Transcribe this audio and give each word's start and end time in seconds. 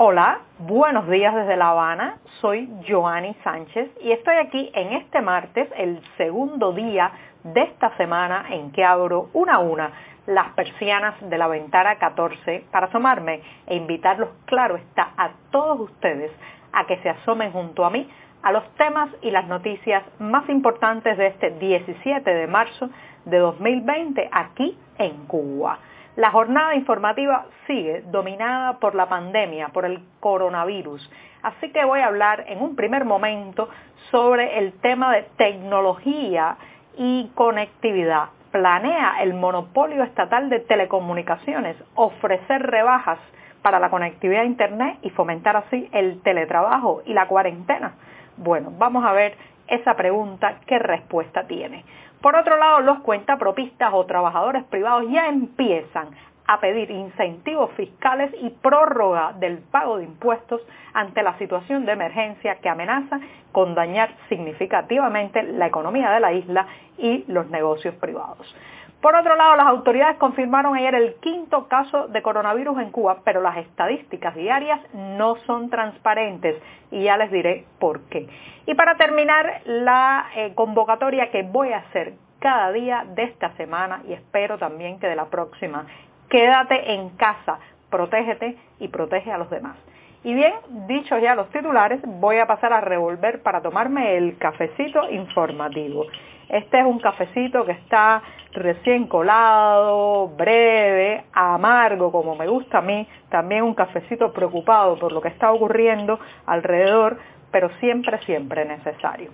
Hola, 0.00 0.42
buenos 0.60 1.08
días 1.08 1.34
desde 1.34 1.56
La 1.56 1.70
Habana. 1.70 2.18
Soy 2.40 2.70
Joanny 2.88 3.34
Sánchez 3.42 3.90
y 4.00 4.12
estoy 4.12 4.36
aquí 4.36 4.70
en 4.72 4.92
este 4.92 5.20
martes, 5.20 5.68
el 5.76 6.00
segundo 6.16 6.72
día 6.72 7.10
de 7.42 7.62
esta 7.62 7.96
semana 7.96 8.46
en 8.48 8.70
que 8.70 8.84
abro 8.84 9.28
una 9.32 9.54
a 9.54 9.58
una 9.58 9.90
las 10.26 10.50
persianas 10.50 11.16
de 11.28 11.36
la 11.36 11.48
ventana 11.48 11.96
14 11.96 12.66
para 12.70 12.86
asomarme 12.86 13.42
e 13.66 13.74
invitarlos, 13.74 14.28
claro 14.44 14.76
está, 14.76 15.14
a 15.16 15.32
todos 15.50 15.80
ustedes 15.80 16.30
a 16.72 16.86
que 16.86 16.98
se 16.98 17.08
asomen 17.08 17.50
junto 17.50 17.84
a 17.84 17.90
mí 17.90 18.08
a 18.44 18.52
los 18.52 18.72
temas 18.76 19.10
y 19.20 19.32
las 19.32 19.48
noticias 19.48 20.04
más 20.20 20.48
importantes 20.48 21.18
de 21.18 21.26
este 21.26 21.50
17 21.58 22.34
de 22.34 22.46
marzo 22.46 22.88
de 23.24 23.38
2020 23.38 24.28
aquí 24.30 24.78
en 24.96 25.26
Cuba. 25.26 25.80
La 26.18 26.32
jornada 26.32 26.74
informativa 26.74 27.46
sigue 27.68 28.02
dominada 28.10 28.80
por 28.80 28.96
la 28.96 29.08
pandemia, 29.08 29.68
por 29.68 29.84
el 29.84 30.00
coronavirus. 30.18 31.08
Así 31.44 31.70
que 31.70 31.84
voy 31.84 32.00
a 32.00 32.08
hablar 32.08 32.42
en 32.48 32.60
un 32.60 32.74
primer 32.74 33.04
momento 33.04 33.68
sobre 34.10 34.58
el 34.58 34.72
tema 34.80 35.14
de 35.14 35.22
tecnología 35.36 36.56
y 36.96 37.30
conectividad. 37.36 38.30
¿Planea 38.50 39.22
el 39.22 39.34
monopolio 39.34 40.02
estatal 40.02 40.50
de 40.50 40.58
telecomunicaciones 40.58 41.76
ofrecer 41.94 42.62
rebajas 42.62 43.20
para 43.62 43.78
la 43.78 43.88
conectividad 43.88 44.42
a 44.42 44.46
Internet 44.46 44.98
y 45.02 45.10
fomentar 45.10 45.56
así 45.56 45.88
el 45.92 46.20
teletrabajo 46.22 47.02
y 47.06 47.12
la 47.12 47.28
cuarentena? 47.28 47.92
Bueno, 48.36 48.72
vamos 48.76 49.04
a 49.04 49.12
ver 49.12 49.36
esa 49.68 49.94
pregunta, 49.94 50.56
qué 50.66 50.80
respuesta 50.80 51.46
tiene. 51.46 51.84
Por 52.20 52.34
otro 52.34 52.56
lado, 52.56 52.80
los 52.80 52.98
cuentapropistas 53.00 53.90
o 53.92 54.04
trabajadores 54.06 54.64
privados 54.64 55.04
ya 55.10 55.28
empiezan 55.28 56.08
a 56.48 56.60
pedir 56.60 56.90
incentivos 56.90 57.70
fiscales 57.72 58.32
y 58.40 58.48
prórroga 58.50 59.34
del 59.34 59.58
pago 59.58 59.98
de 59.98 60.04
impuestos 60.04 60.62
ante 60.94 61.22
la 61.22 61.36
situación 61.38 61.84
de 61.84 61.92
emergencia 61.92 62.56
que 62.56 62.70
amenaza 62.70 63.20
con 63.52 63.74
dañar 63.74 64.16
significativamente 64.28 65.42
la 65.42 65.66
economía 65.66 66.10
de 66.10 66.20
la 66.20 66.32
isla 66.32 66.66
y 66.96 67.24
los 67.28 67.48
negocios 67.50 67.94
privados. 67.96 68.52
Por 69.00 69.14
otro 69.14 69.36
lado, 69.36 69.54
las 69.54 69.68
autoridades 69.68 70.16
confirmaron 70.16 70.74
ayer 70.74 70.92
el 70.96 71.14
quinto 71.16 71.68
caso 71.68 72.08
de 72.08 72.20
coronavirus 72.20 72.80
en 72.80 72.90
Cuba, 72.90 73.18
pero 73.24 73.40
las 73.40 73.56
estadísticas 73.58 74.34
diarias 74.34 74.80
no 74.92 75.36
son 75.46 75.70
transparentes 75.70 76.56
y 76.90 77.04
ya 77.04 77.16
les 77.16 77.30
diré 77.30 77.64
por 77.78 78.00
qué. 78.08 78.28
Y 78.66 78.74
para 78.74 78.96
terminar, 78.96 79.60
la 79.66 80.26
eh, 80.34 80.52
convocatoria 80.54 81.30
que 81.30 81.44
voy 81.44 81.72
a 81.72 81.78
hacer 81.78 82.14
cada 82.40 82.72
día 82.72 83.04
de 83.14 83.22
esta 83.24 83.52
semana 83.56 84.02
y 84.08 84.14
espero 84.14 84.58
también 84.58 84.98
que 84.98 85.06
de 85.06 85.14
la 85.14 85.26
próxima. 85.26 85.86
Quédate 86.28 86.94
en 86.94 87.10
casa, 87.10 87.60
protégete 87.90 88.56
y 88.80 88.88
protege 88.88 89.30
a 89.30 89.38
los 89.38 89.48
demás. 89.48 89.76
Y 90.24 90.34
bien, 90.34 90.52
dichos 90.88 91.22
ya 91.22 91.36
los 91.36 91.48
titulares, 91.50 92.00
voy 92.04 92.38
a 92.38 92.46
pasar 92.46 92.72
a 92.72 92.80
revolver 92.80 93.42
para 93.42 93.62
tomarme 93.62 94.16
el 94.16 94.36
cafecito 94.38 95.08
informativo. 95.10 96.06
Este 96.48 96.80
es 96.80 96.86
un 96.86 96.98
cafecito 96.98 97.64
que 97.64 97.72
está 97.72 98.22
recién 98.52 99.06
colado, 99.06 100.28
breve, 100.28 101.24
amargo, 101.32 102.10
como 102.10 102.34
me 102.34 102.48
gusta 102.48 102.78
a 102.78 102.82
mí, 102.82 103.06
también 103.28 103.62
un 103.62 103.74
cafecito 103.74 104.32
preocupado 104.32 104.98
por 104.98 105.12
lo 105.12 105.20
que 105.20 105.28
está 105.28 105.52
ocurriendo 105.52 106.18
alrededor, 106.46 107.18
pero 107.50 107.68
siempre, 107.80 108.18
siempre 108.24 108.64
necesario. 108.64 109.30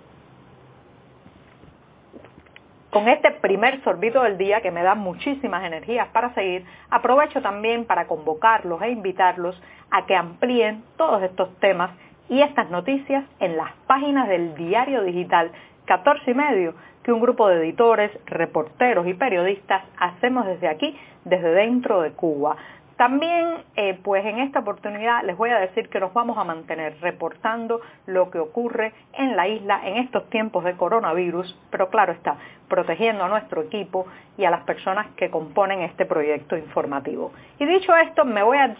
Con 2.90 3.08
este 3.08 3.32
primer 3.32 3.82
sorbito 3.82 4.22
del 4.22 4.38
día 4.38 4.60
que 4.60 4.70
me 4.70 4.82
da 4.82 4.94
muchísimas 4.94 5.64
energías 5.64 6.08
para 6.08 6.32
seguir, 6.34 6.64
aprovecho 6.90 7.42
también 7.42 7.86
para 7.86 8.06
convocarlos 8.06 8.82
e 8.82 8.90
invitarlos 8.90 9.60
a 9.90 10.06
que 10.06 10.14
amplíen 10.14 10.84
todos 10.96 11.22
estos 11.22 11.56
temas 11.58 11.90
y 12.28 12.40
estas 12.40 12.70
noticias 12.70 13.24
en 13.40 13.56
las 13.56 13.72
páginas 13.86 14.28
del 14.28 14.54
diario 14.54 15.02
digital 15.02 15.50
14 15.86 16.30
y 16.30 16.34
medio 16.34 16.74
que 17.04 17.12
un 17.12 17.20
grupo 17.20 17.48
de 17.48 17.58
editores, 17.58 18.10
reporteros 18.26 19.06
y 19.06 19.14
periodistas 19.14 19.84
hacemos 19.98 20.46
desde 20.46 20.68
aquí, 20.68 20.96
desde 21.24 21.50
dentro 21.50 22.00
de 22.00 22.10
Cuba. 22.12 22.56
También, 22.96 23.64
eh, 23.74 23.98
pues 24.04 24.24
en 24.24 24.38
esta 24.38 24.60
oportunidad 24.60 25.24
les 25.24 25.36
voy 25.36 25.50
a 25.50 25.58
decir 25.58 25.88
que 25.88 25.98
nos 25.98 26.12
vamos 26.12 26.38
a 26.38 26.44
mantener 26.44 26.96
reportando 27.00 27.80
lo 28.06 28.30
que 28.30 28.38
ocurre 28.38 28.92
en 29.14 29.34
la 29.34 29.48
isla 29.48 29.80
en 29.84 29.96
estos 29.96 30.30
tiempos 30.30 30.62
de 30.62 30.76
coronavirus, 30.76 31.58
pero 31.70 31.88
claro 31.88 32.12
está, 32.12 32.36
protegiendo 32.68 33.24
a 33.24 33.28
nuestro 33.28 33.62
equipo 33.62 34.06
y 34.38 34.44
a 34.44 34.50
las 34.50 34.62
personas 34.62 35.08
que 35.16 35.28
componen 35.28 35.80
este 35.80 36.06
proyecto 36.06 36.56
informativo. 36.56 37.32
Y 37.58 37.66
dicho 37.66 37.96
esto, 37.96 38.24
me 38.24 38.44
voy 38.44 38.58
al 38.58 38.76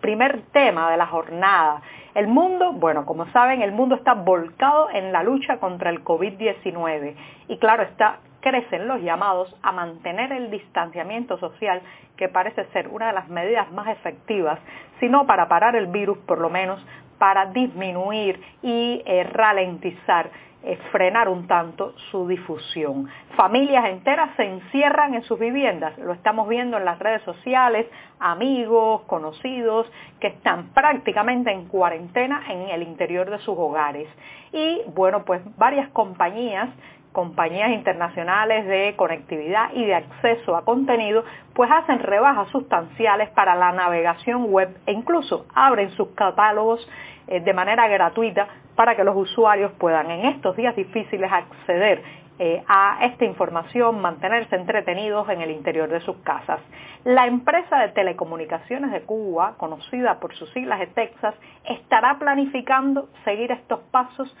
primer 0.00 0.42
tema 0.52 0.88
de 0.90 0.96
la 0.96 1.06
jornada. 1.06 1.82
El 2.14 2.28
mundo, 2.28 2.72
bueno, 2.72 3.04
como 3.04 3.26
saben, 3.32 3.62
el 3.62 3.72
mundo 3.72 3.96
está 3.96 4.14
volcado 4.14 4.90
en 4.90 5.12
la 5.12 5.24
lucha 5.24 5.58
contra 5.58 5.90
el 5.90 6.04
COVID-19 6.04 7.14
y 7.48 7.58
claro 7.58 7.82
está, 7.82 8.18
crecen 8.40 8.88
los 8.88 9.00
llamados 9.02 9.54
a 9.62 9.72
mantener 9.72 10.32
el 10.32 10.50
distanciamiento 10.50 11.38
social, 11.38 11.80
que 12.16 12.28
parece 12.28 12.64
ser 12.72 12.88
una 12.88 13.08
de 13.08 13.12
las 13.12 13.28
medidas 13.28 13.70
más 13.72 13.88
efectivas, 13.88 14.58
sino 14.98 15.26
para 15.26 15.48
parar 15.48 15.76
el 15.76 15.86
virus, 15.86 16.18
por 16.18 16.38
lo 16.38 16.50
menos 16.50 16.84
para 17.18 17.46
disminuir 17.46 18.40
y 18.62 19.02
eh, 19.04 19.24
ralentizar, 19.24 20.30
eh, 20.62 20.78
frenar 20.90 21.28
un 21.28 21.46
tanto 21.46 21.94
su 22.10 22.26
difusión. 22.26 23.08
Familias 23.36 23.84
enteras 23.86 24.30
se 24.36 24.44
encierran 24.44 25.14
en 25.14 25.22
sus 25.22 25.38
viviendas, 25.38 25.96
lo 25.98 26.14
estamos 26.14 26.48
viendo 26.48 26.78
en 26.78 26.86
las 26.86 26.98
redes 26.98 27.22
sociales, 27.22 27.86
amigos, 28.18 29.02
conocidos, 29.02 29.90
que 30.18 30.28
están 30.28 30.68
prácticamente 30.74 31.50
en 31.50 31.66
cuarentena 31.66 32.42
en 32.48 32.70
el 32.70 32.82
interior 32.82 33.28
de 33.28 33.38
sus 33.38 33.56
hogares. 33.56 34.08
Y 34.52 34.80
bueno, 34.94 35.24
pues 35.24 35.42
varias 35.58 35.90
compañías 35.90 36.70
compañías 37.12 37.70
internacionales 37.70 38.66
de 38.66 38.94
conectividad 38.96 39.72
y 39.74 39.84
de 39.84 39.94
acceso 39.94 40.56
a 40.56 40.64
contenido, 40.64 41.24
pues 41.54 41.70
hacen 41.70 41.98
rebajas 41.98 42.48
sustanciales 42.50 43.30
para 43.30 43.56
la 43.56 43.72
navegación 43.72 44.50
web 44.50 44.76
e 44.86 44.92
incluso 44.92 45.46
abren 45.54 45.90
sus 45.92 46.08
catálogos 46.10 46.88
eh, 47.26 47.40
de 47.40 47.52
manera 47.52 47.88
gratuita 47.88 48.48
para 48.76 48.96
que 48.96 49.04
los 49.04 49.16
usuarios 49.16 49.72
puedan 49.72 50.10
en 50.10 50.26
estos 50.26 50.56
días 50.56 50.74
difíciles 50.76 51.30
acceder 51.30 52.02
eh, 52.38 52.62
a 52.66 53.04
esta 53.04 53.26
información, 53.26 54.00
mantenerse 54.00 54.56
entretenidos 54.56 55.28
en 55.28 55.42
el 55.42 55.50
interior 55.50 55.90
de 55.90 56.00
sus 56.00 56.16
casas. 56.18 56.60
La 57.04 57.26
empresa 57.26 57.80
de 57.80 57.88
telecomunicaciones 57.88 58.92
de 58.92 59.02
Cuba, 59.02 59.56
conocida 59.58 60.18
por 60.20 60.34
sus 60.34 60.50
siglas 60.52 60.78
de 60.78 60.86
Texas, 60.86 61.34
estará 61.64 62.18
planificando 62.18 63.10
seguir 63.24 63.52
estos 63.52 63.80
pasos 63.90 64.34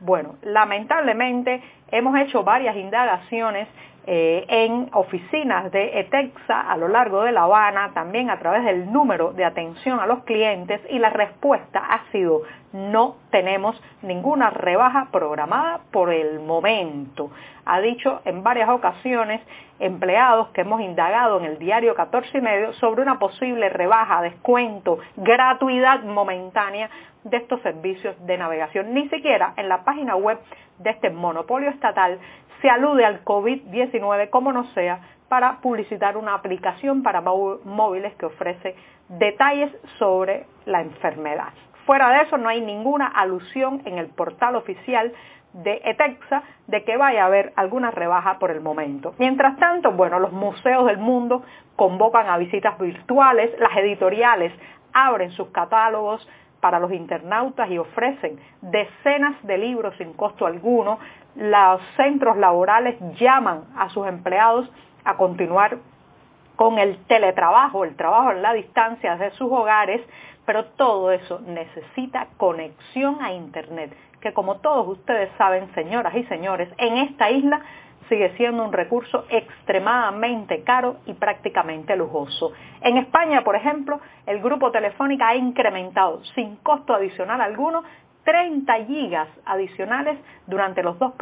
bueno, 0.00 0.34
lamentablemente 0.42 1.62
hemos 1.90 2.16
hecho 2.18 2.44
varias 2.44 2.76
indagaciones 2.76 3.68
eh, 4.08 4.46
en 4.48 4.88
oficinas 4.92 5.72
de 5.72 5.98
ETEXA 5.98 6.60
a 6.60 6.76
lo 6.76 6.86
largo 6.86 7.24
de 7.24 7.32
La 7.32 7.42
Habana, 7.42 7.90
también 7.92 8.30
a 8.30 8.38
través 8.38 8.64
del 8.64 8.92
número 8.92 9.32
de 9.32 9.44
atención 9.44 9.98
a 9.98 10.06
los 10.06 10.22
clientes 10.22 10.80
y 10.88 11.00
la 11.00 11.10
respuesta 11.10 11.80
ha 11.80 12.04
sido 12.12 12.42
no 12.72 13.16
tenemos 13.30 13.80
ninguna 14.02 14.50
rebaja 14.50 15.08
programada 15.10 15.80
por 15.90 16.12
el 16.12 16.40
momento. 16.40 17.30
Ha 17.64 17.80
dicho 17.80 18.20
en 18.24 18.44
varias 18.44 18.68
ocasiones 18.68 19.40
empleados 19.80 20.48
que 20.48 20.60
hemos 20.60 20.80
indagado 20.80 21.38
en 21.40 21.46
el 21.46 21.58
diario 21.58 21.94
14 21.94 22.38
y 22.38 22.40
medio 22.40 22.72
sobre 22.74 23.02
una 23.02 23.18
posible 23.18 23.70
rebaja, 23.70 24.22
descuento, 24.22 24.98
gratuidad 25.16 26.04
momentánea 26.04 26.90
de 27.24 27.38
estos 27.38 27.60
servicios 27.62 28.14
de 28.26 28.38
navegación. 28.38 28.94
Ni 28.94 29.08
siquiera 29.08 29.54
en 29.56 29.68
la 29.68 29.82
página 29.82 30.14
web 30.14 30.38
de 30.78 30.90
este 30.90 31.10
monopolio 31.10 31.70
estatal 31.70 32.18
se 32.60 32.68
alude 32.68 33.04
al 33.04 33.24
COVID-19 33.24 34.30
como 34.30 34.52
no 34.52 34.64
sea 34.72 35.00
para 35.28 35.60
publicitar 35.60 36.16
una 36.16 36.34
aplicación 36.34 37.02
para 37.02 37.20
móviles 37.20 38.14
que 38.14 38.26
ofrece 38.26 38.76
detalles 39.08 39.70
sobre 39.98 40.46
la 40.64 40.80
enfermedad. 40.80 41.52
Fuera 41.84 42.10
de 42.10 42.22
eso 42.22 42.36
no 42.36 42.48
hay 42.48 42.60
ninguna 42.60 43.06
alusión 43.06 43.82
en 43.84 43.98
el 43.98 44.08
portal 44.08 44.56
oficial 44.56 45.12
de 45.52 45.80
ETEXA 45.84 46.42
de 46.66 46.84
que 46.84 46.96
vaya 46.96 47.22
a 47.22 47.26
haber 47.26 47.52
alguna 47.56 47.90
rebaja 47.90 48.38
por 48.38 48.50
el 48.50 48.60
momento. 48.60 49.14
Mientras 49.18 49.56
tanto, 49.58 49.92
bueno, 49.92 50.18
los 50.18 50.32
museos 50.32 50.84
del 50.86 50.98
mundo 50.98 51.42
convocan 51.76 52.28
a 52.28 52.36
visitas 52.36 52.78
virtuales, 52.78 53.52
las 53.58 53.76
editoriales 53.76 54.52
abren 54.92 55.30
sus 55.32 55.48
catálogos 55.48 56.26
para 56.60 56.78
los 56.78 56.92
internautas 56.92 57.70
y 57.70 57.78
ofrecen 57.78 58.38
decenas 58.60 59.34
de 59.42 59.58
libros 59.58 59.94
sin 59.98 60.12
costo 60.14 60.46
alguno. 60.46 60.98
Los 61.34 61.80
centros 61.96 62.36
laborales 62.36 62.96
llaman 63.18 63.64
a 63.76 63.88
sus 63.90 64.06
empleados 64.06 64.70
a 65.04 65.16
continuar 65.16 65.78
con 66.56 66.78
el 66.78 66.96
teletrabajo, 67.06 67.84
el 67.84 67.94
trabajo 67.96 68.32
en 68.32 68.42
la 68.42 68.54
distancia 68.54 69.16
desde 69.16 69.36
sus 69.36 69.52
hogares, 69.52 70.00
pero 70.46 70.64
todo 70.64 71.12
eso 71.12 71.40
necesita 71.40 72.28
conexión 72.38 73.18
a 73.22 73.32
Internet, 73.32 73.94
que 74.20 74.32
como 74.32 74.56
todos 74.56 74.88
ustedes 74.88 75.30
saben, 75.36 75.72
señoras 75.74 76.14
y 76.14 76.24
señores, 76.24 76.68
en 76.78 76.96
esta 76.96 77.30
isla 77.30 77.60
sigue 78.08 78.34
siendo 78.36 78.64
un 78.64 78.72
recurso 78.72 79.24
extremadamente 79.28 80.62
caro 80.62 80.96
y 81.06 81.14
prácticamente 81.14 81.96
lujoso. 81.96 82.52
En 82.80 82.96
España, 82.98 83.42
por 83.42 83.56
ejemplo, 83.56 84.00
el 84.26 84.40
grupo 84.40 84.70
Telefónica 84.70 85.28
ha 85.28 85.36
incrementado 85.36 86.22
sin 86.34 86.56
costo 86.56 86.94
adicional 86.94 87.40
alguno 87.40 87.82
30 88.24 88.74
gigas 88.86 89.28
adicionales 89.44 90.18
durante 90.46 90.82
los 90.82 90.98
dos 90.98 91.12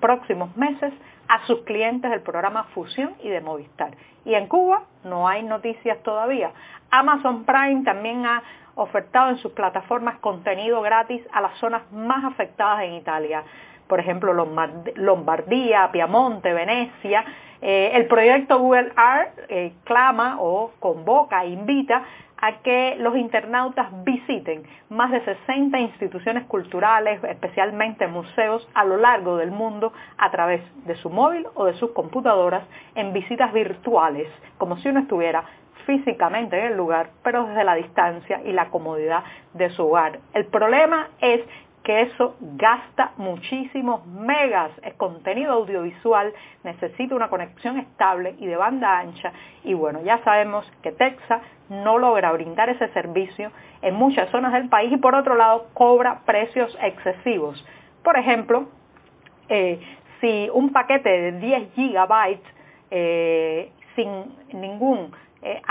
próximos 0.00 0.56
meses 0.56 0.92
a 1.28 1.46
sus 1.46 1.62
clientes 1.62 2.10
del 2.10 2.22
programa 2.22 2.64
Fusión 2.74 3.14
y 3.22 3.28
de 3.28 3.40
Movistar. 3.40 3.96
Y 4.24 4.34
en 4.34 4.48
Cuba 4.48 4.82
no 5.04 5.28
hay 5.28 5.44
noticias 5.44 6.02
todavía. 6.02 6.50
Amazon 6.90 7.44
Prime 7.44 7.84
también 7.84 8.26
ha 8.26 8.42
ofertado 8.74 9.30
en 9.30 9.38
sus 9.38 9.52
plataformas 9.52 10.18
contenido 10.18 10.80
gratis 10.82 11.22
a 11.32 11.40
las 11.40 11.56
zonas 11.58 11.82
más 11.92 12.24
afectadas 12.24 12.82
en 12.82 12.94
Italia 12.94 13.44
por 13.90 14.00
ejemplo 14.00 14.32
Lombardía, 14.32 15.90
Piamonte, 15.92 16.54
Venecia. 16.54 17.24
Eh, 17.60 17.90
el 17.94 18.06
proyecto 18.06 18.58
Google 18.58 18.92
Art 18.96 19.32
eh, 19.48 19.72
clama 19.84 20.36
o 20.38 20.70
convoca, 20.78 21.44
invita 21.44 22.04
a 22.40 22.62
que 22.62 22.96
los 22.98 23.16
internautas 23.16 23.88
visiten 24.04 24.62
más 24.88 25.10
de 25.10 25.22
60 25.22 25.78
instituciones 25.78 26.44
culturales, 26.46 27.22
especialmente 27.24 28.06
museos, 28.06 28.66
a 28.72 28.84
lo 28.84 28.96
largo 28.96 29.36
del 29.36 29.50
mundo 29.50 29.92
a 30.16 30.30
través 30.30 30.62
de 30.86 30.94
su 30.94 31.10
móvil 31.10 31.46
o 31.54 31.66
de 31.66 31.74
sus 31.74 31.90
computadoras 31.90 32.62
en 32.94 33.12
visitas 33.12 33.52
virtuales, 33.52 34.28
como 34.56 34.78
si 34.78 34.88
uno 34.88 35.00
estuviera 35.00 35.44
físicamente 35.84 36.56
en 36.58 36.66
el 36.66 36.76
lugar, 36.76 37.10
pero 37.22 37.44
desde 37.46 37.64
la 37.64 37.74
distancia 37.74 38.40
y 38.44 38.52
la 38.52 38.68
comodidad 38.70 39.24
de 39.54 39.68
su 39.70 39.86
hogar. 39.86 40.20
El 40.32 40.46
problema 40.46 41.08
es 41.20 41.42
que 41.82 42.02
eso 42.02 42.36
gasta 42.40 43.12
muchísimos 43.16 44.06
megas. 44.06 44.70
Es 44.82 44.94
contenido 44.94 45.52
audiovisual, 45.52 46.32
necesita 46.62 47.14
una 47.14 47.28
conexión 47.28 47.78
estable 47.78 48.34
y 48.38 48.46
de 48.46 48.56
banda 48.56 48.98
ancha. 48.98 49.32
Y 49.64 49.74
bueno, 49.74 50.00
ya 50.02 50.22
sabemos 50.24 50.70
que 50.82 50.92
Texas 50.92 51.42
no 51.68 51.98
logra 51.98 52.32
brindar 52.32 52.68
ese 52.68 52.88
servicio 52.88 53.50
en 53.82 53.94
muchas 53.94 54.28
zonas 54.30 54.52
del 54.52 54.68
país 54.68 54.92
y 54.92 54.96
por 54.98 55.14
otro 55.14 55.36
lado 55.36 55.68
cobra 55.72 56.20
precios 56.26 56.76
excesivos. 56.82 57.64
Por 58.02 58.18
ejemplo, 58.18 58.68
eh, 59.48 59.80
si 60.20 60.48
un 60.52 60.72
paquete 60.72 61.08
de 61.08 61.32
10 61.32 61.72
gigabytes 61.74 62.44
eh, 62.90 63.72
sin 63.94 64.34
ningún 64.52 65.12
eh, 65.42 65.62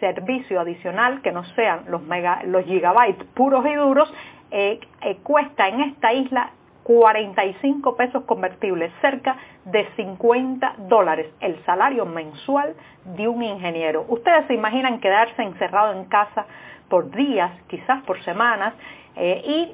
servicio 0.00 0.60
adicional 0.60 1.22
que 1.22 1.30
no 1.30 1.44
sean 1.54 1.84
los, 1.88 2.02
los 2.46 2.64
gigabytes 2.64 3.24
puros 3.34 3.64
y 3.66 3.74
duros, 3.74 4.12
eh, 4.50 4.80
eh, 5.02 5.16
cuesta 5.22 5.68
en 5.68 5.80
esta 5.80 6.12
isla 6.12 6.50
45 6.84 7.96
pesos 7.96 8.22
convertibles, 8.24 8.92
cerca 9.00 9.36
de 9.64 9.88
50 9.96 10.74
dólares, 10.88 11.26
el 11.40 11.60
salario 11.64 12.06
mensual 12.06 12.76
de 13.16 13.26
un 13.26 13.42
ingeniero. 13.42 14.04
Ustedes 14.08 14.46
se 14.46 14.54
imaginan 14.54 15.00
quedarse 15.00 15.42
encerrado 15.42 15.92
en 15.92 16.04
casa 16.04 16.46
por 16.88 17.10
días, 17.10 17.50
quizás 17.66 18.02
por 18.04 18.22
semanas, 18.22 18.72
eh, 19.16 19.42
y 19.44 19.72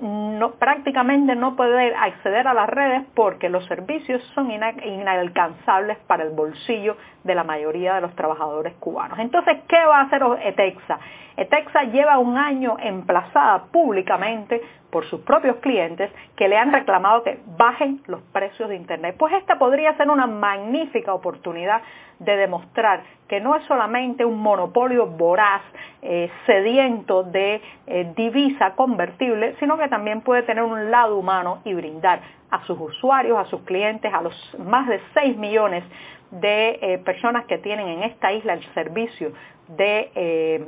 prácticamente 0.59 1.35
no 1.35 1.56
poder 1.56 1.94
acceder 1.97 2.47
a 2.47 2.55
las 2.55 2.69
redes 2.69 3.03
porque 3.15 3.49
los 3.49 3.65
servicios 3.67 4.23
son 4.35 4.50
inalcanzables 4.50 5.99
para 6.06 6.23
el 6.23 6.31
bolsillo 6.31 6.97
de 7.25 7.35
la 7.35 7.44
mayoría 7.44 7.94
de 7.94 8.00
los 8.03 8.15
trabajadores 8.15 8.75
cubanos. 8.75 9.19
Entonces, 9.19 9.59
¿qué 9.69 9.85
va 9.85 9.99
a 9.99 10.03
hacer 10.03 10.23
ETEXA? 10.44 10.99
ETEXA 11.37 11.85
lleva 11.85 12.19
un 12.19 12.37
año 12.37 12.77
emplazada 12.79 13.65
públicamente 13.73 14.61
por 14.91 15.06
sus 15.06 15.23
propios 15.23 15.56
clientes 15.56 16.12
que 16.37 16.49
le 16.49 16.59
han 16.59 16.71
reclamado 16.71 17.23
que 17.23 17.41
bajen 17.56 18.03
los 18.06 18.21
precios 18.33 18.69
de 18.69 18.77
Internet. 18.77 19.17
Pues 19.19 19.33
esta 19.33 19.59
podría 19.59 19.97
ser 19.97 20.11
una 20.11 20.27
magnífica 20.27 21.15
oportunidad 21.15 21.81
de 22.19 22.37
demostrar 22.37 23.03
que 23.27 23.41
no 23.41 23.56
es 23.56 23.65
solamente 23.65 24.27
un 24.27 24.39
monopolio 24.39 25.06
voraz, 25.06 25.62
eh, 26.03 26.31
sediento 26.44 27.23
de 27.23 27.62
eh, 27.87 28.12
divisa 28.15 28.75
convertible, 28.75 29.31
sino 29.58 29.79
que 29.79 29.88
también 29.88 30.20
puede 30.20 30.43
tener 30.43 30.62
un 30.64 30.90
lado 30.90 31.17
humano 31.17 31.61
y 31.64 31.75
brindar 31.75 32.20
a 32.50 32.64
sus 32.64 32.79
usuarios, 32.79 33.38
a 33.38 33.44
sus 33.46 33.62
clientes, 33.62 34.12
a 34.12 34.23
los 34.23 34.56
más 34.58 34.88
de 34.88 35.00
6 35.14 35.37
millones 35.37 35.84
de 36.31 36.79
eh, 36.81 36.99
personas 36.99 37.44
que 37.46 37.58
tienen 37.58 37.88
en 37.88 38.02
esta 38.05 38.32
isla 38.32 38.55
el 38.55 38.64
servicio 38.75 39.32
de 39.69 40.67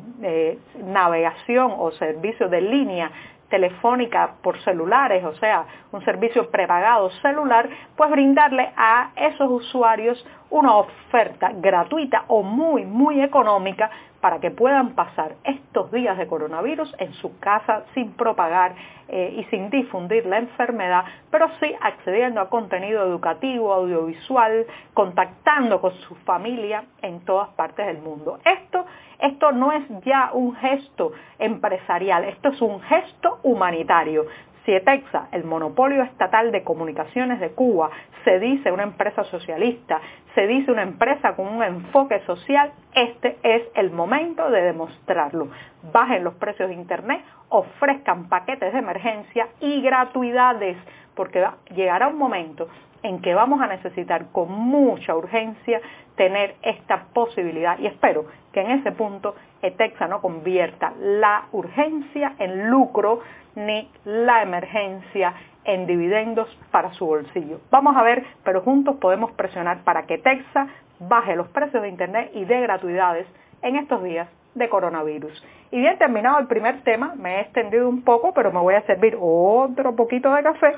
navegación 0.77 1.75
o 1.77 1.91
servicio 1.93 2.49
de 2.49 2.61
línea 2.61 3.11
telefónica 3.55 4.35
por 4.43 4.59
celulares, 4.63 5.25
o 5.25 5.35
sea, 5.35 5.65
un 5.93 6.05
servicio 6.05 6.51
prepagado 6.51 7.11
celular, 7.23 7.69
pues 7.97 8.11
brindarle 8.11 8.73
a 8.77 9.11
esos 9.15 9.49
usuarios 9.49 10.27
una 10.51 10.77
oferta 10.77 11.53
gratuita 11.55 12.25
o 12.29 12.43
muy, 12.43 12.85
muy 12.85 13.21
económica 13.21 13.91
para 14.25 14.41
que 14.41 14.51
puedan 14.51 14.95
pasar 14.95 15.35
estos 15.45 15.93
días 15.93 16.17
de 16.17 16.27
coronavirus 16.27 16.97
en 16.99 17.13
su 17.13 17.39
casa 17.41 17.85
sin 17.93 18.15
propagar 18.15 18.75
eh, 19.07 19.35
y 19.37 19.45
sin 19.51 19.69
difundir 19.69 20.25
la 20.25 20.39
enfermedad, 20.39 21.05
pero 21.31 21.51
sí 21.61 21.75
accediendo 21.79 22.41
a 22.41 22.49
contenido 22.49 23.05
educativo, 23.05 23.75
audiovisual, 23.75 24.65
contactando 24.95 25.79
con 25.79 25.93
su 26.09 26.15
familia 26.25 26.85
en 27.03 27.21
todas 27.27 27.51
partes 27.51 27.85
del 27.85 27.99
mundo. 27.99 28.39
Esto, 28.47 28.87
esto 29.19 29.53
no 29.53 29.73
es 29.73 29.85
ya 30.07 30.31
un 30.33 30.57
gesto 30.57 31.13
empresarial, 31.39 32.25
esto 32.25 32.49
es 32.49 32.63
un 32.63 32.81
gesto 32.81 33.41
humanitario. 33.43 34.25
Cietexa, 34.65 35.29
el 35.33 35.45
monopolio 35.45 36.03
estatal 36.03 36.51
de 36.51 36.65
comunicaciones 36.65 37.41
de 37.41 37.51
Cuba, 37.51 37.91
se 38.25 38.39
dice 38.39 38.73
una 38.73 38.85
empresa 38.85 39.23
socialista, 39.25 40.01
se 40.35 40.47
dice 40.47 40.73
una 40.73 40.83
empresa 40.83 41.37
con 41.37 41.47
un 41.47 41.63
enfoque 41.63 42.21
social, 42.27 42.73
este 42.95 43.39
es 43.43 43.63
el 43.75 43.91
momento 43.91 44.51
de 44.51 44.63
demostrarlo. 44.63 45.49
Bajen 45.93 46.25
los 46.25 46.35
precios 46.35 46.69
de 46.69 46.75
Internet, 46.75 47.25
ofrezcan 47.49 48.29
paquetes 48.29 48.73
de 48.73 48.79
emergencia 48.79 49.49
y 49.61 49.81
gratuidades, 49.81 50.77
porque 51.15 51.45
llegará 51.75 52.09
un 52.09 52.19
momento 52.19 52.69
en 53.03 53.21
que 53.21 53.35
vamos 53.35 53.61
a 53.61 53.67
necesitar 53.67 54.27
con 54.33 54.51
mucha 54.51 55.15
urgencia 55.15 55.81
tener 56.17 56.57
esta 56.63 57.05
posibilidad 57.13 57.79
y 57.79 57.87
espero 57.87 58.25
que 58.53 58.61
en 58.61 58.71
ese 58.71 58.93
punto 58.93 59.35
ETEXA 59.63 60.09
no 60.09 60.21
convierta 60.21 60.93
la 60.99 61.45
urgencia 61.53 62.35
en 62.39 62.71
lucro 62.71 63.21
ni 63.57 63.91
la 64.05 64.43
emergencia 64.43 65.35
en 65.65 65.87
dividendos 65.87 66.49
para 66.71 66.93
su 66.95 67.07
bolsillo. 67.07 67.61
Vamos 67.71 67.97
a 67.97 68.03
ver, 68.03 68.25
pero 68.45 68.63
juntos 68.63 68.97
podemos 68.97 69.33
presionar 69.33 69.85
para 69.85 70.07
que 70.07 70.15
ETEXA 70.15 70.69
baje 71.01 71.37
los 71.37 71.49
precios 71.49 71.83
de 71.83 71.89
Internet 71.89 72.31
y 72.35 72.45
de 72.45 72.61
gratuidades 72.61 73.27
en 73.63 73.77
estos 73.77 74.03
días 74.03 74.29
de 74.55 74.69
coronavirus. 74.69 75.45
Y 75.71 75.81
bien 75.81 75.99
terminado 75.99 76.39
el 76.39 76.47
primer 76.47 76.83
tema, 76.83 77.15
me 77.17 77.37
he 77.37 77.41
extendido 77.41 77.89
un 77.89 78.03
poco, 78.03 78.33
pero 78.33 78.53
me 78.53 78.61
voy 78.61 78.75
a 78.75 78.83
servir 78.83 79.17
otro 79.21 79.97
poquito 79.97 80.33
de 80.33 80.43
café 80.43 80.77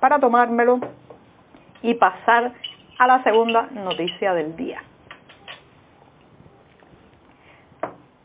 para 0.00 0.18
tomármelo 0.18 0.80
y 1.82 1.94
pasar 1.94 2.52
a 2.98 3.06
la 3.06 3.22
segunda 3.24 3.68
noticia 3.72 4.32
del 4.32 4.56
día. 4.56 4.82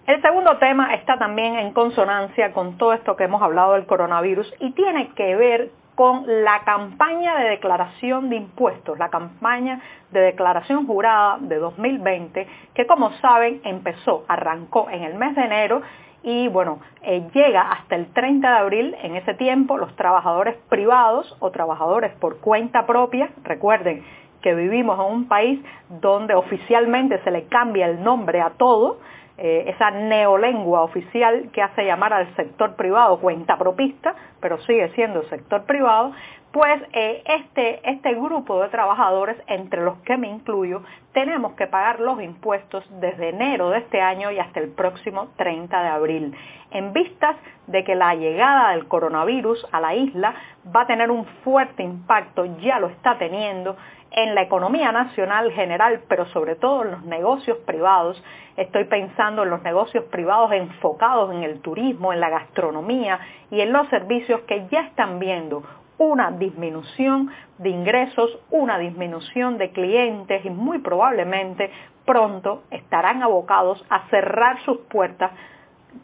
El 0.06 0.22
segundo 0.22 0.58
tema 0.58 0.94
está 0.94 1.18
también 1.18 1.56
en 1.58 1.74
consonancia 1.74 2.54
con 2.54 2.78
todo 2.78 2.94
esto 2.94 3.18
que 3.18 3.26
hemos 3.26 3.42
hablado 3.42 3.74
del 3.74 3.86
coronavirus 3.86 4.54
y 4.60 4.72
tiene 4.72 5.10
que 5.10 5.36
ver 5.36 5.72
con 5.98 6.26
la 6.44 6.60
campaña 6.60 7.40
de 7.40 7.50
declaración 7.50 8.30
de 8.30 8.36
impuestos, 8.36 9.00
la 9.00 9.10
campaña 9.10 9.82
de 10.12 10.20
declaración 10.20 10.86
jurada 10.86 11.40
de 11.40 11.56
2020, 11.56 12.48
que 12.76 12.86
como 12.86 13.14
saben 13.14 13.62
empezó, 13.64 14.24
arrancó 14.28 14.92
en 14.92 15.02
el 15.02 15.16
mes 15.16 15.36
de 15.36 15.42
enero 15.42 15.82
y 16.22 16.50
bueno, 16.50 16.82
eh, 17.02 17.28
llega 17.34 17.62
hasta 17.62 17.96
el 17.96 18.14
30 18.14 18.48
de 18.48 18.58
abril. 18.58 18.96
En 19.02 19.16
ese 19.16 19.34
tiempo 19.34 19.76
los 19.76 19.96
trabajadores 19.96 20.56
privados 20.70 21.36
o 21.40 21.50
trabajadores 21.50 22.14
por 22.20 22.42
cuenta 22.42 22.86
propia, 22.86 23.32
recuerden 23.44 24.04
que 24.44 24.54
vivimos 24.54 25.00
en 25.00 25.12
un 25.12 25.28
país 25.28 25.60
donde 25.90 26.36
oficialmente 26.36 27.24
se 27.24 27.32
le 27.32 27.46
cambia 27.46 27.88
el 27.88 28.04
nombre 28.04 28.40
a 28.40 28.52
todo, 28.52 29.00
eh, 29.38 29.66
esa 29.68 29.92
neolengua 29.92 30.82
oficial 30.82 31.50
que 31.54 31.62
hace 31.62 31.86
llamar 31.86 32.14
al 32.14 32.36
sector 32.36 32.76
privado 32.76 33.20
cuenta 33.20 33.58
propista, 33.58 34.16
pero 34.42 34.58
sigue 34.62 34.90
siendo 34.96 35.24
sector 35.24 35.64
privado, 35.66 36.12
pues 36.52 36.82
eh, 36.94 37.24
este, 37.26 37.88
este 37.88 38.16
grupo 38.16 38.62
de 38.62 38.70
trabajadores, 38.70 39.38
entre 39.48 39.84
los 39.84 39.98
que 40.00 40.18
me 40.18 40.28
incluyo, 40.28 40.82
tenemos 41.14 41.54
que 41.54 41.68
pagar 41.68 42.00
los 42.00 42.22
impuestos 42.22 42.84
desde 43.00 43.30
enero 43.30 43.70
de 43.70 43.80
este 43.80 44.02
año 44.02 44.32
y 44.32 44.40
hasta 44.40 44.60
el 44.60 44.70
próximo 44.70 45.28
30 45.38 45.84
de 45.84 45.90
abril, 45.90 46.36
en 46.72 46.94
vistas 46.94 47.36
de 47.68 47.84
que 47.84 47.96
la 47.96 48.16
llegada 48.16 48.72
del 48.72 48.88
coronavirus 48.88 49.68
a 49.72 49.82
la 49.82 49.94
isla 49.94 50.34
va 50.76 50.82
a 50.82 50.88
tener 50.88 51.12
un 51.12 51.26
fuerte 51.44 51.84
impacto, 51.84 52.46
ya 52.60 52.80
lo 52.80 52.88
está 52.88 53.18
teniendo, 53.18 53.76
en 54.12 54.36
la 54.36 54.42
economía 54.42 54.92
nacional 54.92 55.52
general, 55.52 56.02
pero 56.08 56.26
sobre 56.28 56.56
todo 56.56 56.84
en 56.84 56.92
los 56.92 57.04
negocios 57.04 57.58
privados. 57.66 58.22
Estoy 58.56 58.86
pensando 58.86 59.44
en 59.44 59.50
los 59.50 59.62
negocios 59.64 60.06
privados 60.06 60.52
enfocados 60.52 61.34
en 61.34 61.44
el 61.44 61.62
turismo, 61.62 62.14
en 62.14 62.20
la 62.20 62.30
gastronomía 62.30 63.20
y 63.52 63.62
en 63.62 63.72
los 63.72 63.88
servicios 63.90 64.42
que 64.42 64.68
ya 64.70 64.82
están 64.82 65.20
viendo 65.20 65.64
una 65.98 66.32
disminución 66.32 67.32
de 67.58 67.70
ingresos, 67.70 68.40
una 68.52 68.78
disminución 68.78 69.58
de 69.58 69.72
clientes 69.72 70.46
y 70.46 70.50
muy 70.50 70.80
probablemente 70.80 71.72
pronto 72.06 72.64
estarán 72.72 73.24
abocados 73.24 73.84
a 73.90 74.08
cerrar 74.10 74.60
sus 74.64 74.78
puertas 74.90 75.32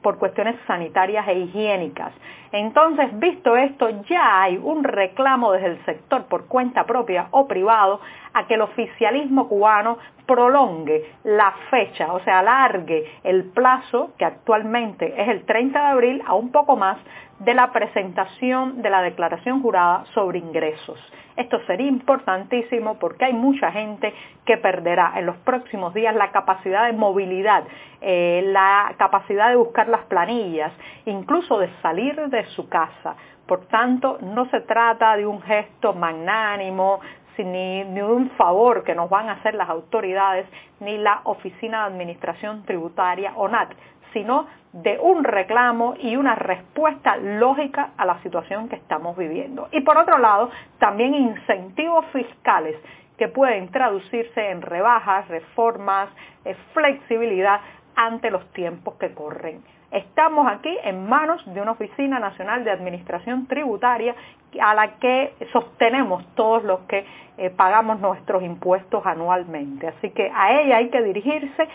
por 0.01 0.17
cuestiones 0.17 0.55
sanitarias 0.67 1.27
e 1.27 1.39
higiénicas. 1.39 2.13
Entonces, 2.51 3.17
visto 3.19 3.55
esto, 3.55 3.89
ya 4.09 4.43
hay 4.43 4.57
un 4.57 4.83
reclamo 4.83 5.51
desde 5.51 5.67
el 5.67 5.85
sector 5.85 6.25
por 6.25 6.45
cuenta 6.45 6.85
propia 6.85 7.27
o 7.31 7.47
privado 7.47 7.99
a 8.33 8.47
que 8.47 8.55
el 8.55 8.61
oficialismo 8.61 9.47
cubano 9.47 9.97
prolongue 10.25 11.11
la 11.23 11.53
fecha, 11.69 12.13
o 12.13 12.19
sea, 12.21 12.39
alargue 12.39 13.05
el 13.23 13.45
plazo, 13.51 14.13
que 14.17 14.25
actualmente 14.25 15.21
es 15.21 15.29
el 15.29 15.45
30 15.45 15.79
de 15.79 15.85
abril, 15.85 16.23
a 16.25 16.33
un 16.33 16.51
poco 16.51 16.75
más, 16.75 16.97
de 17.39 17.53
la 17.53 17.71
presentación 17.71 18.81
de 18.81 18.89
la 18.89 19.01
declaración 19.01 19.61
jurada 19.61 20.05
sobre 20.13 20.39
ingresos. 20.39 20.99
Esto 21.35 21.59
sería 21.65 21.87
importantísimo 21.87 22.99
porque 22.99 23.25
hay 23.25 23.33
mucha 23.33 23.71
gente 23.71 24.13
que 24.45 24.57
perderá 24.57 25.13
en 25.15 25.25
los 25.25 25.35
próximos 25.37 25.93
días 25.93 26.15
la 26.15 26.31
capacidad 26.31 26.85
de 26.85 26.93
movilidad, 26.93 27.63
eh, 28.01 28.43
la 28.45 28.93
capacidad 28.97 29.49
de 29.49 29.55
buscar 29.55 29.89
las 29.89 30.05
planillas, 30.05 30.71
incluso 31.05 31.57
de 31.57 31.69
salir 31.81 32.15
de 32.29 32.45
su 32.49 32.69
casa. 32.69 33.15
Por 33.47 33.65
tanto, 33.65 34.19
no 34.21 34.45
se 34.51 34.61
trata 34.61 35.17
de 35.17 35.25
un 35.25 35.41
gesto 35.41 35.93
magnánimo, 35.93 37.01
ni, 37.39 37.83
ni 37.85 38.01
un 38.01 38.29
favor 38.31 38.83
que 38.83 38.93
nos 38.93 39.09
van 39.09 39.29
a 39.29 39.33
hacer 39.33 39.55
las 39.55 39.69
autoridades, 39.69 40.45
ni 40.79 40.97
la 40.97 41.21
Oficina 41.23 41.81
de 41.81 41.93
Administración 41.93 42.63
Tributaria, 42.65 43.33
ONAT, 43.35 43.71
sino 44.13 44.47
de 44.73 44.97
un 44.99 45.23
reclamo 45.23 45.95
y 45.99 46.15
una 46.15 46.35
respuesta 46.35 47.15
lógica 47.17 47.91
a 47.97 48.05
la 48.05 48.21
situación 48.23 48.69
que 48.69 48.75
estamos 48.75 49.15
viviendo. 49.17 49.67
Y 49.71 49.81
por 49.81 49.97
otro 49.97 50.17
lado, 50.17 50.49
también 50.79 51.13
incentivos 51.13 52.05
fiscales 52.07 52.75
que 53.17 53.27
pueden 53.27 53.69
traducirse 53.69 54.49
en 54.49 54.61
rebajas, 54.61 55.27
reformas, 55.27 56.09
eh, 56.45 56.55
flexibilidad 56.73 57.61
ante 57.95 58.31
los 58.31 58.45
tiempos 58.53 58.95
que 58.95 59.13
corren. 59.13 59.63
Estamos 59.93 60.47
aquí 60.51 60.75
en 60.83 61.07
manos 61.07 61.39
de 61.53 61.61
una 61.61 61.73
Oficina 61.73 62.17
Nacional 62.19 62.63
de 62.63 62.71
Administración 62.71 63.45
Tributaria 63.45 64.15
a 64.59 64.73
la 64.73 64.95
que 64.95 65.35
sostenemos 65.51 66.25
todos 66.33 66.63
los 66.63 66.79
que 66.87 67.05
eh, 67.37 67.51
pagamos 67.51 67.99
nuestros 67.99 68.41
impuestos 68.41 69.05
anualmente. 69.05 69.87
Así 69.87 70.09
que 70.09 70.31
a 70.33 70.59
ella 70.59 70.77
hay 70.77 70.89
que 70.89 71.03
dirigirse 71.03 71.67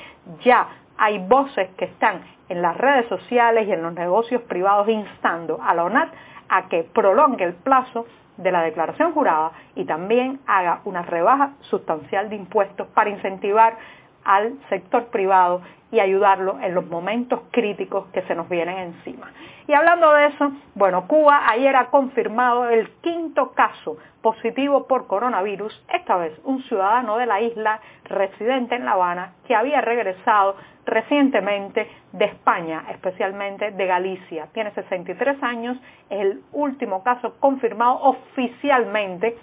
ya 0.42 0.66
hay 0.96 1.18
voces 1.18 1.68
que 1.76 1.84
están 1.84 2.22
en 2.48 2.60
las 2.60 2.76
redes 2.76 3.08
sociales 3.08 3.68
y 3.68 3.72
en 3.72 3.84
los 3.84 3.94
negocios 3.94 4.42
privados 4.42 4.88
instando 4.88 5.60
a 5.62 5.72
la 5.76 5.84
ONAT 5.84 6.12
a 6.48 6.68
que 6.68 6.82
prolongue 6.82 7.44
el 7.44 7.54
plazo 7.54 8.04
de 8.36 8.50
la 8.50 8.62
declaración 8.62 9.12
jurada 9.12 9.52
y 9.76 9.84
también 9.84 10.40
haga 10.44 10.80
una 10.84 11.02
rebaja 11.02 11.52
sustancial 11.60 12.28
de 12.30 12.34
impuestos 12.34 12.88
para 12.88 13.10
incentivar 13.10 13.76
al 14.24 14.58
sector 14.68 15.06
privado 15.06 15.62
y 15.90 16.00
ayudarlo 16.00 16.58
en 16.60 16.74
los 16.74 16.86
momentos 16.86 17.40
críticos 17.50 18.06
que 18.12 18.22
se 18.22 18.34
nos 18.34 18.48
vienen 18.48 18.78
encima. 18.78 19.30
Y 19.66 19.72
hablando 19.72 20.12
de 20.12 20.26
eso, 20.26 20.52
bueno, 20.74 21.06
Cuba 21.06 21.42
ayer 21.48 21.74
ha 21.76 21.86
confirmado 21.86 22.68
el 22.68 22.88
quinto 23.00 23.52
caso 23.52 23.96
positivo 24.22 24.86
por 24.86 25.06
coronavirus, 25.06 25.84
esta 25.92 26.16
vez 26.16 26.38
un 26.44 26.62
ciudadano 26.64 27.16
de 27.16 27.26
la 27.26 27.40
isla 27.40 27.80
residente 28.04 28.74
en 28.74 28.84
La 28.84 28.92
Habana 28.92 29.32
que 29.46 29.54
había 29.54 29.80
regresado 29.80 30.56
recientemente 30.84 31.88
de 32.12 32.24
España, 32.24 32.84
especialmente 32.90 33.70
de 33.70 33.86
Galicia. 33.86 34.48
Tiene 34.52 34.72
63 34.72 35.42
años, 35.42 35.76
es 36.10 36.20
el 36.20 36.42
último 36.52 37.02
caso 37.02 37.34
confirmado 37.38 38.00
oficialmente 38.02 39.36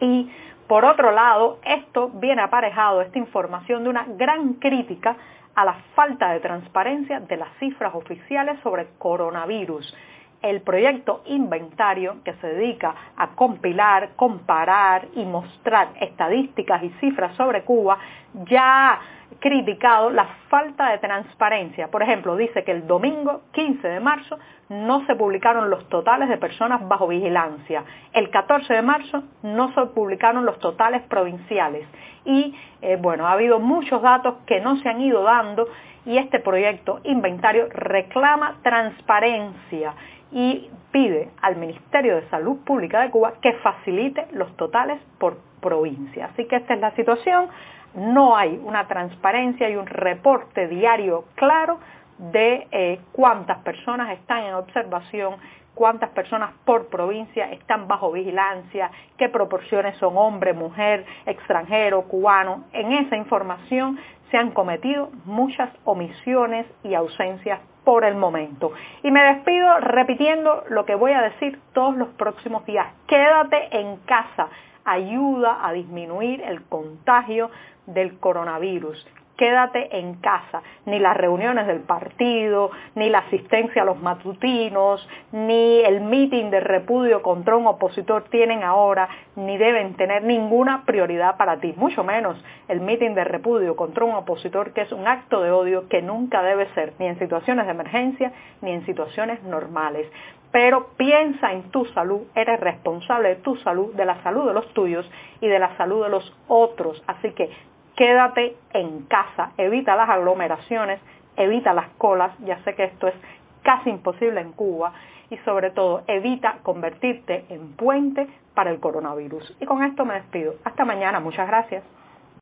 y 0.00 0.30
por 0.66 0.84
otro 0.84 1.12
lado, 1.12 1.58
esto 1.64 2.10
viene 2.14 2.42
aparejado, 2.42 3.00
esta 3.00 3.18
información, 3.18 3.84
de 3.84 3.90
una 3.90 4.04
gran 4.16 4.54
crítica 4.54 5.16
a 5.54 5.64
la 5.64 5.74
falta 5.94 6.32
de 6.32 6.40
transparencia 6.40 7.20
de 7.20 7.36
las 7.36 7.48
cifras 7.58 7.94
oficiales 7.94 8.58
sobre 8.62 8.88
coronavirus. 8.98 9.94
El 10.42 10.60
proyecto 10.60 11.22
Inventario, 11.26 12.16
que 12.24 12.34
se 12.34 12.48
dedica 12.48 12.94
a 13.16 13.28
compilar, 13.28 14.10
comparar 14.16 15.06
y 15.14 15.24
mostrar 15.24 15.88
estadísticas 16.00 16.82
y 16.82 16.90
cifras 17.00 17.34
sobre 17.36 17.62
Cuba, 17.62 17.98
ya 18.44 19.00
criticado 19.40 20.10
la 20.10 20.26
falta 20.48 20.90
de 20.90 20.98
transparencia. 20.98 21.88
Por 21.88 22.02
ejemplo, 22.02 22.36
dice 22.36 22.64
que 22.64 22.72
el 22.72 22.86
domingo 22.86 23.42
15 23.52 23.86
de 23.86 24.00
marzo 24.00 24.38
no 24.68 25.06
se 25.06 25.14
publicaron 25.14 25.70
los 25.70 25.88
totales 25.88 26.28
de 26.28 26.38
personas 26.38 26.86
bajo 26.88 27.06
vigilancia. 27.08 27.84
El 28.12 28.30
14 28.30 28.72
de 28.72 28.82
marzo 28.82 29.22
no 29.42 29.72
se 29.74 29.86
publicaron 29.86 30.44
los 30.44 30.58
totales 30.58 31.02
provinciales. 31.02 31.86
Y 32.24 32.54
eh, 32.82 32.96
bueno, 33.00 33.26
ha 33.26 33.32
habido 33.32 33.60
muchos 33.60 34.02
datos 34.02 34.36
que 34.46 34.60
no 34.60 34.76
se 34.78 34.88
han 34.88 35.00
ido 35.00 35.22
dando 35.22 35.68
y 36.04 36.18
este 36.18 36.38
proyecto 36.38 37.00
inventario 37.04 37.68
reclama 37.70 38.58
transparencia 38.62 39.94
y 40.32 40.70
pide 40.92 41.30
al 41.42 41.56
Ministerio 41.56 42.16
de 42.16 42.28
Salud 42.28 42.58
Pública 42.64 43.00
de 43.00 43.10
Cuba 43.10 43.34
que 43.40 43.52
facilite 43.54 44.26
los 44.32 44.56
totales 44.56 45.00
por 45.18 45.38
provincia. 45.60 46.26
Así 46.26 46.46
que 46.46 46.56
esta 46.56 46.74
es 46.74 46.80
la 46.80 46.94
situación 46.94 47.48
no 47.96 48.36
hay 48.36 48.60
una 48.62 48.86
transparencia 48.86 49.68
y 49.70 49.76
un 49.76 49.86
reporte 49.86 50.68
diario 50.68 51.24
claro 51.34 51.78
de 52.18 52.66
eh, 52.70 53.00
cuántas 53.12 53.58
personas 53.58 54.10
están 54.18 54.44
en 54.44 54.54
observación, 54.54 55.36
cuántas 55.76 56.10
personas 56.10 56.52
por 56.64 56.86
provincia 56.86 57.52
están 57.52 57.86
bajo 57.86 58.10
vigilancia, 58.10 58.90
qué 59.18 59.28
proporciones 59.28 59.96
son 59.98 60.16
hombre, 60.16 60.54
mujer, 60.54 61.04
extranjero, 61.26 62.02
cubano. 62.08 62.64
En 62.72 62.92
esa 62.92 63.16
información 63.16 63.98
se 64.30 64.38
han 64.38 64.52
cometido 64.52 65.10
muchas 65.26 65.70
omisiones 65.84 66.66
y 66.82 66.94
ausencias 66.94 67.60
por 67.84 68.04
el 68.04 68.16
momento. 68.16 68.72
Y 69.02 69.10
me 69.10 69.22
despido 69.22 69.78
repitiendo 69.80 70.64
lo 70.70 70.86
que 70.86 70.94
voy 70.94 71.12
a 71.12 71.20
decir 71.20 71.60
todos 71.74 71.94
los 71.94 72.08
próximos 72.08 72.64
días. 72.64 72.86
Quédate 73.06 73.68
en 73.78 73.98
casa, 73.98 74.48
ayuda 74.84 75.58
a 75.62 75.72
disminuir 75.72 76.40
el 76.40 76.64
contagio 76.64 77.50
del 77.86 78.18
coronavirus. 78.18 79.06
Quédate 79.36 79.98
en 79.98 80.14
casa, 80.14 80.62
ni 80.86 80.98
las 80.98 81.16
reuniones 81.16 81.66
del 81.66 81.80
partido, 81.80 82.70
ni 82.94 83.10
la 83.10 83.18
asistencia 83.18 83.82
a 83.82 83.84
los 83.84 84.00
matutinos, 84.00 85.06
ni 85.32 85.80
el 85.80 86.00
meeting 86.00 86.50
de 86.50 86.60
repudio 86.60 87.22
contra 87.22 87.56
un 87.56 87.66
opositor 87.66 88.24
tienen 88.30 88.62
ahora, 88.62 89.08
ni 89.36 89.58
deben 89.58 89.94
tener 89.94 90.22
ninguna 90.22 90.84
prioridad 90.86 91.36
para 91.36 91.58
ti, 91.58 91.74
mucho 91.76 92.02
menos 92.02 92.42
el 92.68 92.80
meeting 92.80 93.14
de 93.14 93.24
repudio 93.24 93.76
contra 93.76 94.04
un 94.04 94.14
opositor 94.14 94.72
que 94.72 94.82
es 94.82 94.92
un 94.92 95.06
acto 95.06 95.42
de 95.42 95.50
odio 95.50 95.88
que 95.88 96.00
nunca 96.00 96.42
debe 96.42 96.66
ser, 96.74 96.94
ni 96.98 97.06
en 97.06 97.18
situaciones 97.18 97.66
de 97.66 97.72
emergencia, 97.72 98.32
ni 98.62 98.72
en 98.72 98.86
situaciones 98.86 99.42
normales 99.42 100.06
pero 100.52 100.86
piensa 100.96 101.52
en 101.52 101.70
tu 101.70 101.84
salud, 101.86 102.22
eres 102.34 102.58
responsable 102.60 103.28
de 103.28 103.36
tu 103.36 103.56
salud, 103.56 103.92
de 103.94 104.06
la 104.06 104.22
salud 104.22 104.46
de 104.46 104.54
los 104.54 104.66
tuyos 104.72 105.06
y 105.42 105.48
de 105.48 105.58
la 105.58 105.76
salud 105.76 106.04
de 106.04 106.08
los 106.08 106.34
otros. 106.48 107.02
Así 107.06 107.32
que 107.32 107.50
quédate 107.96 108.56
en 108.72 109.02
casa, 109.06 109.52
evita 109.56 109.96
las 109.96 110.08
aglomeraciones, 110.08 111.00
evita 111.36 111.72
las 111.72 111.88
colas, 111.98 112.32
ya 112.40 112.62
sé 112.64 112.74
que 112.74 112.84
esto 112.84 113.08
es 113.08 113.14
casi 113.62 113.90
imposible 113.90 114.40
en 114.40 114.52
Cuba, 114.52 114.92
y 115.30 115.36
sobre 115.38 115.70
todo 115.70 116.02
evita 116.06 116.58
convertirte 116.62 117.46
en 117.48 117.72
puente 117.72 118.28
para 118.54 118.70
el 118.70 118.78
coronavirus. 118.78 119.56
Y 119.60 119.66
con 119.66 119.82
esto 119.82 120.04
me 120.04 120.14
despido. 120.14 120.54
Hasta 120.64 120.84
mañana, 120.84 121.20
muchas 121.20 121.48
gracias. 121.48 121.82